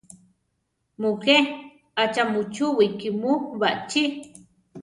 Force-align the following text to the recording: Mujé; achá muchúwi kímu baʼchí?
Mujé; 1.01 1.37
achá 2.01 2.23
muchúwi 2.33 2.85
kímu 2.99 3.31
baʼchí? 3.59 4.03